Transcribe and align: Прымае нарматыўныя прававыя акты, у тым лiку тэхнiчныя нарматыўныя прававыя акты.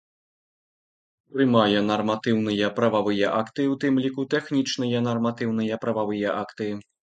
Прымае 1.35 1.79
нарматыўныя 1.89 2.71
прававыя 2.79 3.27
акты, 3.41 3.61
у 3.75 3.79
тым 3.85 3.93
лiку 4.07 4.27
тэхнiчныя 4.37 5.05
нарматыўныя 5.11 5.81
прававыя 5.87 6.29
акты. 6.43 6.67